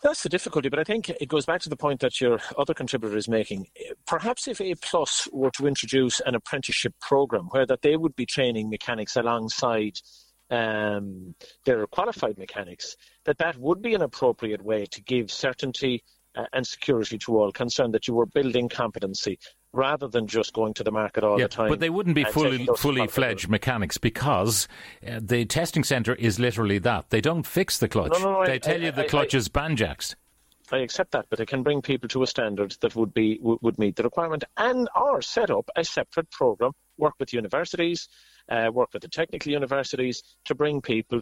That's 0.02 0.24
the 0.24 0.30
difficulty, 0.30 0.70
but 0.70 0.80
I 0.80 0.86
think 0.86 1.10
it 1.10 1.28
goes 1.28 1.46
back 1.46 1.60
to 1.62 1.70
the 1.70 1.76
point 1.76 2.00
that 2.00 2.22
your 2.22 2.40
other 2.58 2.74
contributor 2.74 3.18
is 3.18 3.28
making. 3.28 3.68
Perhaps 4.08 4.48
if 4.48 4.60
Applus 4.60 5.28
were 5.34 5.52
to 5.52 5.68
introduce 5.68 6.22
an 6.22 6.36
apprenticeship 6.36 6.94
program 7.02 7.48
where 7.52 7.66
that 7.66 7.82
they 7.82 7.98
would 7.98 8.16
be 8.16 8.26
training 8.26 8.70
mechanics 8.70 9.18
alongside 9.18 10.00
um, 10.52 11.36
their 11.66 11.86
qualified 11.88 12.38
mechanics, 12.38 12.96
that 13.26 13.40
that 13.40 13.58
would 13.58 13.82
be 13.82 13.94
an 13.94 14.02
appropriate 14.02 14.64
way 14.64 14.86
to 14.86 15.02
give 15.02 15.32
certainty 15.32 16.02
uh, 16.36 16.46
and 16.54 16.66
security 16.66 17.18
to 17.18 17.38
all 17.38 17.52
concerned 17.52 17.94
that 17.94 18.08
you 18.08 18.14
were 18.14 18.26
building 18.26 18.70
competency 18.70 19.38
rather 19.74 20.08
than 20.08 20.28
just 20.28 20.54
going 20.54 20.74
to 20.76 20.84
the 20.84 20.92
market 20.92 21.24
all 21.24 21.40
yeah, 21.40 21.46
the 21.46 21.50
time. 21.50 21.70
But 21.70 21.80
they 21.80 21.90
wouldn't 21.90 22.16
be 22.16 22.24
fully 22.24 22.68
fully 22.78 23.08
fledged 23.08 23.50
mechanics 23.50 23.98
because 23.98 24.68
uh, 25.08 25.20
the 25.22 25.46
testing 25.46 25.84
centre 25.84 26.16
is 26.16 26.40
literally 26.40 26.80
that. 26.80 27.10
They 27.10 27.22
don't 27.22 27.46
fix 27.46 27.78
the 27.78 27.88
clutch. 27.88 28.14
No, 28.14 28.20
no, 28.20 28.40
no, 28.40 28.46
they 28.46 28.54
I, 28.54 28.58
tell 28.58 28.76
I, 28.76 28.86
you 28.86 28.92
the 28.92 29.06
I, 29.06 29.08
clutch 29.08 29.34
is 29.34 29.50
banjaxed. 29.50 30.16
I 30.72 30.80
accept 30.80 31.12
that, 31.12 31.26
but 31.30 31.40
it 31.40 31.48
can 31.48 31.64
bring 31.64 31.82
people 31.82 32.08
to 32.10 32.22
a 32.22 32.28
standard 32.28 32.76
that 32.82 32.96
would 32.96 33.14
be 33.14 33.40
would 33.42 33.80
meet 33.80 33.96
the 33.96 34.04
requirement, 34.04 34.44
and 34.58 34.88
or 34.96 35.22
set 35.22 35.50
up 35.50 35.70
a 35.76 35.84
separate 35.84 36.30
program, 36.32 36.74
work 36.98 37.14
with 37.20 37.34
universities, 37.34 38.08
uh, 38.50 38.70
work 38.72 38.90
with 38.94 39.02
the 39.02 39.08
technical 39.08 39.52
universities 39.52 40.24
to 40.46 40.56
bring 40.56 40.82
people 40.82 41.22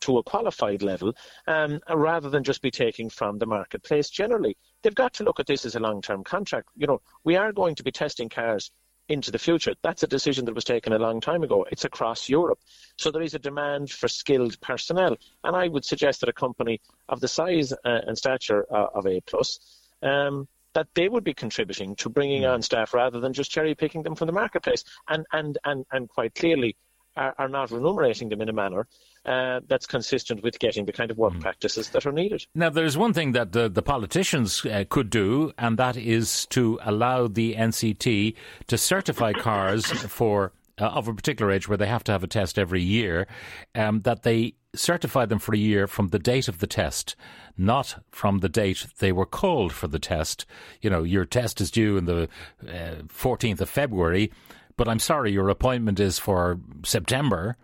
to 0.00 0.18
a 0.18 0.22
qualified 0.22 0.82
level, 0.82 1.14
um, 1.46 1.80
rather 1.88 2.30
than 2.30 2.44
just 2.44 2.62
be 2.62 2.70
taking 2.70 3.10
from 3.10 3.38
the 3.38 3.46
marketplace 3.46 4.10
generally. 4.10 4.56
They've 4.82 4.94
got 4.94 5.14
to 5.14 5.24
look 5.24 5.40
at 5.40 5.46
this 5.46 5.64
as 5.64 5.76
a 5.76 5.80
long-term 5.80 6.24
contract. 6.24 6.68
You 6.76 6.86
know, 6.86 7.00
we 7.24 7.36
are 7.36 7.52
going 7.52 7.74
to 7.76 7.82
be 7.82 7.92
testing 7.92 8.28
cars 8.28 8.70
into 9.08 9.30
the 9.30 9.38
future. 9.38 9.74
That's 9.82 10.02
a 10.02 10.06
decision 10.06 10.44
that 10.44 10.54
was 10.54 10.64
taken 10.64 10.92
a 10.92 10.98
long 10.98 11.20
time 11.20 11.42
ago. 11.42 11.66
It's 11.70 11.84
across 11.84 12.28
Europe. 12.28 12.60
So 12.96 13.10
there 13.10 13.22
is 13.22 13.34
a 13.34 13.38
demand 13.38 13.90
for 13.90 14.08
skilled 14.08 14.60
personnel. 14.60 15.16
And 15.44 15.56
I 15.56 15.68
would 15.68 15.84
suggest 15.84 16.20
that 16.20 16.28
a 16.28 16.34
company 16.34 16.80
of 17.08 17.20
the 17.20 17.28
size 17.28 17.72
uh, 17.72 17.76
and 18.06 18.16
stature 18.16 18.66
uh, 18.70 18.86
of 18.94 19.06
A, 19.06 19.20
plus, 19.22 19.58
um, 20.02 20.46
that 20.74 20.88
they 20.94 21.08
would 21.08 21.24
be 21.24 21.34
contributing 21.34 21.96
to 21.96 22.10
bringing 22.10 22.44
on 22.44 22.60
staff 22.60 22.92
rather 22.92 23.18
than 23.20 23.32
just 23.32 23.50
cherry 23.50 23.74
picking 23.74 24.02
them 24.02 24.14
from 24.14 24.26
the 24.26 24.32
marketplace. 24.32 24.84
And, 25.08 25.24
and, 25.32 25.56
and, 25.64 25.86
and 25.90 26.08
quite 26.08 26.34
clearly, 26.34 26.76
are, 27.16 27.34
are 27.38 27.48
not 27.48 27.70
remunerating 27.70 28.28
them 28.28 28.40
in 28.40 28.48
a 28.48 28.52
manner 28.52 28.86
uh, 29.28 29.60
that's 29.68 29.86
consistent 29.86 30.42
with 30.42 30.58
getting 30.58 30.86
the 30.86 30.92
kind 30.92 31.10
of 31.10 31.18
work 31.18 31.34
mm. 31.34 31.40
practices 31.40 31.90
that 31.90 32.06
are 32.06 32.12
needed. 32.12 32.46
Now, 32.54 32.70
there's 32.70 32.96
one 32.96 33.12
thing 33.12 33.32
that 33.32 33.52
the, 33.52 33.68
the 33.68 33.82
politicians 33.82 34.64
uh, 34.64 34.84
could 34.88 35.10
do, 35.10 35.52
and 35.58 35.76
that 35.78 35.98
is 35.98 36.46
to 36.46 36.78
allow 36.82 37.28
the 37.28 37.54
NCT 37.54 38.34
to 38.68 38.78
certify 38.78 39.34
cars 39.34 39.84
for 40.08 40.52
uh, 40.80 40.86
of 40.86 41.08
a 41.08 41.14
particular 41.14 41.52
age 41.52 41.68
where 41.68 41.76
they 41.76 41.86
have 41.86 42.04
to 42.04 42.12
have 42.12 42.24
a 42.24 42.28
test 42.28 42.58
every 42.58 42.80
year, 42.80 43.26
um, 43.74 44.00
that 44.02 44.22
they 44.22 44.54
certify 44.74 45.26
them 45.26 45.38
for 45.38 45.54
a 45.54 45.58
year 45.58 45.86
from 45.86 46.08
the 46.08 46.18
date 46.18 46.48
of 46.48 46.60
the 46.60 46.66
test, 46.66 47.14
not 47.58 48.02
from 48.10 48.38
the 48.38 48.48
date 48.48 48.86
they 48.98 49.12
were 49.12 49.26
called 49.26 49.72
for 49.72 49.88
the 49.88 49.98
test. 49.98 50.46
You 50.80 50.88
know, 50.88 51.02
your 51.02 51.26
test 51.26 51.60
is 51.60 51.70
due 51.70 51.98
in 51.98 52.06
the 52.06 52.28
uh, 52.66 53.02
14th 53.08 53.60
of 53.60 53.68
February 53.68 54.30
but 54.78 54.88
I'm 54.88 55.00
sorry, 55.00 55.32
your 55.32 55.48
appointment 55.50 55.98
is 55.98 56.20
for 56.20 56.60
September, 56.84 57.56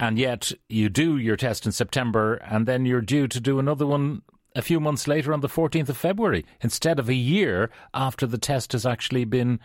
and 0.00 0.18
yet 0.18 0.52
you 0.68 0.88
do 0.88 1.16
your 1.16 1.36
test 1.36 1.66
in 1.66 1.72
September, 1.72 2.34
and 2.34 2.66
then 2.66 2.84
you're 2.86 3.00
due 3.00 3.28
to 3.28 3.40
do 3.40 3.58
another 3.58 3.86
one 3.86 4.22
a 4.54 4.62
few 4.62 4.80
months 4.80 5.08
later 5.08 5.32
on 5.32 5.40
the 5.40 5.48
14th 5.48 5.88
of 5.88 5.96
February, 5.96 6.44
instead 6.60 6.98
of 6.98 7.08
a 7.08 7.14
year 7.14 7.70
after 7.94 8.26
the 8.26 8.38
test 8.38 8.72
has 8.72 8.84
actually 8.84 9.24
been 9.24 9.58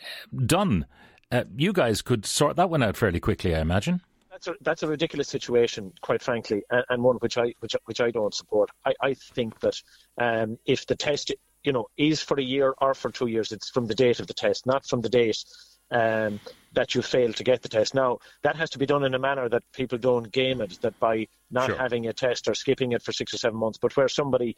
uh, 0.00 0.44
done. 0.46 0.86
Uh, 1.30 1.44
you 1.56 1.72
guys 1.72 2.02
could 2.02 2.26
sort 2.26 2.56
that 2.56 2.70
one 2.70 2.82
out 2.82 2.96
fairly 2.96 3.20
quickly, 3.20 3.54
I 3.54 3.60
imagine. 3.60 4.00
That's 4.30 4.48
a, 4.48 4.54
that's 4.62 4.82
a 4.82 4.88
ridiculous 4.88 5.28
situation, 5.28 5.92
quite 6.00 6.20
frankly, 6.20 6.62
and, 6.70 6.84
and 6.88 7.02
one 7.02 7.16
which 7.16 7.38
I 7.38 7.54
which, 7.60 7.76
which 7.84 8.00
I 8.00 8.10
don't 8.10 8.34
support. 8.34 8.70
I, 8.84 8.92
I 9.00 9.14
think 9.14 9.60
that 9.60 9.80
um, 10.18 10.58
if 10.66 10.86
the 10.86 10.96
test, 10.96 11.32
you 11.62 11.72
know, 11.72 11.86
is 11.96 12.20
for 12.20 12.38
a 12.38 12.42
year 12.42 12.74
or 12.80 12.94
for 12.94 13.10
two 13.10 13.28
years, 13.28 13.52
it's 13.52 13.70
from 13.70 13.86
the 13.86 13.94
date 13.94 14.18
of 14.18 14.26
the 14.26 14.34
test, 14.34 14.66
not 14.66 14.86
from 14.86 15.02
the 15.02 15.08
date 15.08 15.44
um, 15.94 16.40
that 16.72 16.94
you 16.94 17.00
fail 17.00 17.32
to 17.32 17.44
get 17.44 17.62
the 17.62 17.68
test. 17.68 17.94
Now, 17.94 18.18
that 18.42 18.56
has 18.56 18.70
to 18.70 18.78
be 18.78 18.84
done 18.84 19.04
in 19.04 19.14
a 19.14 19.18
manner 19.18 19.48
that 19.48 19.62
people 19.72 19.96
don't 19.96 20.30
game 20.30 20.60
it, 20.60 20.78
that 20.82 20.98
by 20.98 21.28
not 21.50 21.66
sure. 21.66 21.76
having 21.76 22.08
a 22.08 22.12
test 22.12 22.48
or 22.48 22.54
skipping 22.54 22.92
it 22.92 23.02
for 23.02 23.12
six 23.12 23.32
or 23.32 23.38
seven 23.38 23.58
months, 23.58 23.78
but 23.80 23.96
where 23.96 24.08
somebody 24.08 24.56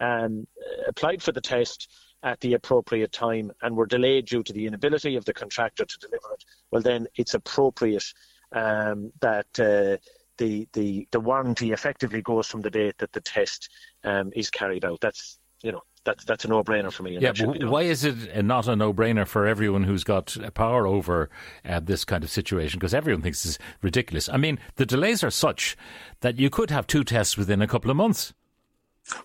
um, 0.00 0.46
applied 0.86 1.22
for 1.22 1.32
the 1.32 1.40
test 1.40 1.90
at 2.22 2.40
the 2.40 2.54
appropriate 2.54 3.12
time 3.12 3.50
and 3.62 3.76
were 3.76 3.86
delayed 3.86 4.26
due 4.26 4.44
to 4.44 4.52
the 4.52 4.66
inability 4.66 5.16
of 5.16 5.24
the 5.24 5.34
contractor 5.34 5.84
to 5.84 5.98
deliver 5.98 6.32
it, 6.32 6.44
well, 6.70 6.82
then 6.82 7.06
it's 7.16 7.34
appropriate 7.34 8.14
um, 8.52 9.12
that. 9.20 9.46
Uh, 9.58 10.00
the, 10.38 10.68
the, 10.74 11.08
the 11.12 11.20
warranty 11.20 11.72
effectively 11.72 12.20
goes 12.20 12.46
from 12.46 12.60
the 12.60 12.68
date 12.68 12.98
that 12.98 13.10
the 13.14 13.22
test 13.22 13.70
um, 14.04 14.30
is 14.36 14.50
carried 14.50 14.84
out. 14.84 15.00
That's 15.00 15.38
you 15.62 15.72
know 15.72 15.80
that's 16.06 16.24
that's 16.24 16.44
a 16.46 16.48
no-brainer 16.48 16.90
for 16.90 17.02
me. 17.02 17.18
Yeah, 17.18 17.32
why 17.66 17.82
is 17.82 18.04
it 18.04 18.44
not 18.44 18.68
a 18.68 18.76
no-brainer 18.76 19.26
for 19.26 19.46
everyone 19.46 19.84
who's 19.84 20.04
got 20.04 20.34
power 20.54 20.86
over 20.86 21.28
uh, 21.68 21.80
this 21.80 22.04
kind 22.04 22.24
of 22.24 22.30
situation? 22.30 22.78
Because 22.78 22.94
everyone 22.94 23.20
thinks 23.20 23.44
it's 23.44 23.58
ridiculous. 23.82 24.28
I 24.30 24.38
mean, 24.38 24.58
the 24.76 24.86
delays 24.86 25.22
are 25.22 25.30
such 25.30 25.76
that 26.20 26.38
you 26.38 26.48
could 26.48 26.70
have 26.70 26.86
two 26.86 27.04
tests 27.04 27.36
within 27.36 27.60
a 27.60 27.66
couple 27.66 27.90
of 27.90 27.96
months. 27.96 28.32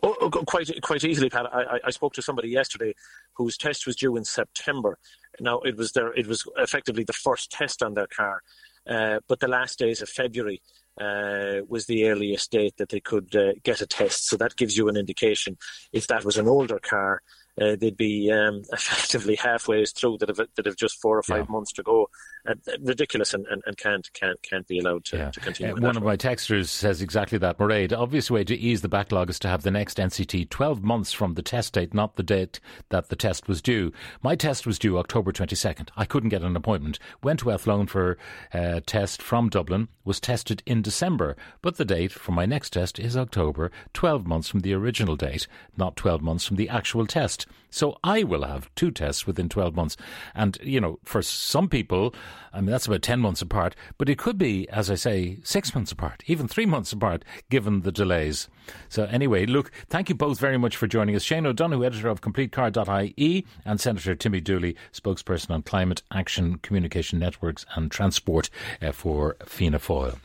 Oh, 0.04 0.16
oh 0.22 0.30
quite 0.30 0.70
quite 0.82 1.04
easily, 1.04 1.30
Pat. 1.30 1.46
I, 1.54 1.80
I 1.86 1.92
spoke 1.92 2.14
to 2.14 2.22
somebody 2.22 2.50
yesterday 2.50 2.94
whose 3.34 3.58
test 3.58 3.86
was 3.86 3.96
due 3.96 4.18
in 4.18 4.26
September. 4.26 4.98
Now 5.40 5.60
it 5.60 5.78
was 5.78 5.94
their 5.94 6.12
it 6.14 6.28
was 6.28 6.46
effectively 6.58 7.04
the 7.04 7.14
first 7.14 7.52
test 7.52 7.82
on 7.82 7.94
their 7.94 8.08
car, 8.08 8.42
uh, 8.90 9.20
but 9.28 9.40
the 9.40 9.48
last 9.48 9.80
days 9.80 10.02
of 10.02 10.10
February 10.10 10.62
uh, 11.00 11.62
was 11.68 11.86
the 11.86 12.08
earliest 12.08 12.52
date 12.52 12.76
that 12.78 12.90
they 12.90 13.00
could 13.00 13.36
uh, 13.36 13.54
get 13.64 13.82
a 13.82 13.88
test. 13.88 14.28
So 14.28 14.38
that 14.38 14.56
gives 14.56 14.78
you 14.78 14.90
an 14.90 14.98
indication 14.98 15.58
if 15.94 16.08
that 16.08 16.26
was 16.26 16.38
an 16.38 16.48
older 16.48 16.80
car 16.80 17.22
uh, 17.60 17.76
they'd 17.76 17.98
be 17.98 18.32
um, 18.32 18.62
effectively 18.72 19.36
halfway 19.36 19.86
through 19.86 20.18
that 20.20 20.30
have 20.30 20.42
that 20.56 20.66
have 20.66 20.76
just 20.76 21.02
four 21.02 21.18
or 21.18 21.24
five 21.24 21.46
yeah. 21.48 21.52
months 21.52 21.72
to 21.74 21.84
go. 21.84 22.10
Uh, 22.48 22.56
ridiculous 22.82 23.36
and, 23.36 23.46
and, 23.48 23.62
and, 23.68 23.78
can't 23.78 24.12
can't 24.14 24.42
can't 24.42 24.68
be 24.68 24.80
allowed 24.80 25.06
to, 25.06 25.18
yeah. 25.18 25.30
to 25.30 25.40
continue. 25.40 25.76
Uh, 25.76 25.80
one 25.80 25.96
of 25.96 26.02
my 26.02 26.18
texters 26.18 26.70
says 26.70 27.00
exactly 27.00 27.38
that. 27.38 27.60
Mairead, 27.60 27.90
the 27.90 27.98
obvious 27.98 28.32
way 28.32 28.44
to 28.44 28.58
ease 28.58 28.82
the 28.82 28.90
backlog 28.90 29.30
is 29.30 29.38
to 29.40 29.48
have 29.48 29.62
the 29.62 29.70
next 29.70 29.98
NCT 29.98 30.50
12 30.50 30.84
months 30.84 31.14
from 31.14 31.36
the 31.36 31.44
test 31.44 31.74
date, 31.74 31.94
not 31.94 32.16
the 32.16 32.24
date 32.24 32.60
that 32.90 33.10
the 33.10 33.16
test 33.16 33.48
was 33.48 33.62
due. 33.62 33.92
My 34.24 34.36
test 34.36 34.66
was 34.66 34.80
due 34.80 34.98
October 34.98 35.32
22nd. 35.32 35.90
I 35.96 36.06
couldn't 36.06 36.30
get 36.30 36.42
an 36.42 36.56
appointment. 36.56 36.98
Went 37.22 37.42
to 37.42 37.52
Athlone 37.52 37.86
for 37.86 38.18
a 38.54 38.78
uh, 38.78 38.82
test 38.88 39.22
from 39.22 39.50
Dublin. 39.50 39.88
Was 40.04 40.20
tested 40.20 40.64
in 40.66 40.82
December, 40.82 41.36
but 41.62 41.78
the 41.78 41.86
date 41.86 42.12
for 42.12 42.32
my 42.32 42.48
next 42.48 42.72
test 42.72 42.98
is 42.98 43.16
October, 43.16 43.72
12 43.94 44.26
months 44.26 44.48
from 44.48 44.62
the 44.62 44.74
original 44.74 45.16
date, 45.16 45.46
not 45.78 45.96
12 45.96 46.24
months 46.24 46.44
from 46.44 46.58
the 46.58 46.70
actual 46.70 47.06
test. 47.06 47.46
So 47.70 47.98
I 48.04 48.24
will 48.24 48.44
have 48.44 48.74
two 48.76 48.92
tests 48.92 49.26
within 49.26 49.48
12 49.48 49.76
months. 49.76 49.96
And, 50.36 50.58
you 50.62 50.82
know, 50.82 51.00
for 51.04 51.22
some 51.22 51.70
people, 51.70 52.14
I 52.54 52.62
mean, 52.62 52.72
that's 52.72 52.88
about 52.88 53.02
10 53.02 53.20
months 53.20 53.42
apart, 53.42 53.76
but 53.98 54.10
it 54.10 54.18
could 54.18 54.38
be, 54.38 54.68
as 54.70 54.90
I 54.90 54.96
say, 54.96 55.40
six 55.44 55.74
months 55.74 55.92
apart, 55.92 56.24
even 56.28 56.48
three 56.48 56.66
months 56.66 56.92
apart, 56.92 57.24
given 57.50 57.82
the 57.82 57.92
delays. 57.92 58.48
So, 58.90 59.06
anyway, 59.06 59.46
look, 59.46 59.72
thank 59.88 60.10
you 60.10 60.16
both 60.16 60.40
very 60.40 60.58
much 60.58 60.76
for 60.76 60.88
joining 60.88 61.16
us. 61.16 61.24
Shane 61.24 61.46
O'Donoghue, 61.46 61.86
editor 61.86 62.10
of 62.10 62.22
CompleteCar.ie, 62.22 63.46
and 63.66 63.80
Senator 63.80 64.16
Timmy 64.16 64.42
Dooley, 64.42 64.76
spokesperson 64.94 65.52
on 65.52 65.62
climate 65.64 66.04
action, 66.12 66.58
communication 66.58 67.20
networks, 67.20 67.66
and 67.76 67.92
transport 67.92 68.50
uh, 68.82 68.92
for 68.92 69.38
Fianna 69.46 69.80
Fáil. 69.80 70.18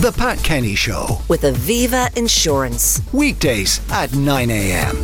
The 0.00 0.14
Pat 0.16 0.38
Kenny 0.44 0.76
Show 0.76 1.18
with 1.28 1.42
Aviva 1.42 2.16
Insurance. 2.16 3.02
Weekdays 3.12 3.80
at 3.90 4.14
9 4.14 4.48
a.m. 4.48 4.96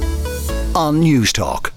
on 0.76 1.02
Newstalk. 1.02 1.72